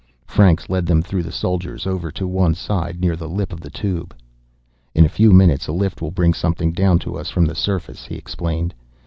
[0.25, 3.69] Franks led them through the soldiers, over to one side, near the lip of the
[3.69, 4.15] Tube.
[4.95, 8.05] "In a few minutes, a lift will bring something down to us from the surface,"
[8.07, 8.73] he explained.